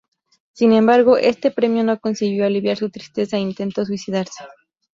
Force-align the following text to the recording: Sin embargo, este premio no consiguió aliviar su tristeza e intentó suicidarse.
Sin 0.53 0.71
embargo, 0.73 1.17
este 1.17 1.51
premio 1.51 1.83
no 1.83 1.99
consiguió 1.99 2.43
aliviar 2.47 2.75
su 2.75 2.89
tristeza 2.89 3.37
e 3.37 3.41
intentó 3.41 3.85
suicidarse. 3.85 4.43